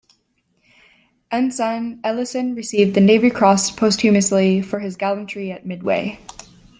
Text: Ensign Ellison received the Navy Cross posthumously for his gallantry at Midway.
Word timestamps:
Ensign 1.29 1.99
Ellison 2.03 2.55
received 2.55 2.95
the 2.95 3.01
Navy 3.01 3.29
Cross 3.29 3.69
posthumously 3.77 4.59
for 4.59 4.79
his 4.79 4.95
gallantry 4.97 5.51
at 5.51 5.63
Midway. 5.67 6.19